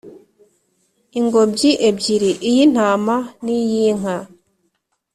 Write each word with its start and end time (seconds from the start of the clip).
ingobyi 1.19 1.69
ebyiri, 1.89 2.31
iy’intama 2.49 3.15
n’iy’inka 3.43 4.17